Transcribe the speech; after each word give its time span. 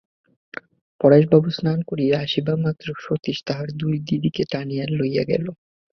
পরেশবাবু 1.01 1.49
স্নান 1.49 1.79
করিয়া 1.89 2.15
আসিবামাত্র 2.19 2.87
সতীশ 3.03 3.37
তাহার 3.47 3.69
দুই 3.75 3.95
দিদিকে 4.07 4.43
টানিয়া 4.51 4.85
লইয়া 4.91 5.23
গেল। 5.23 5.45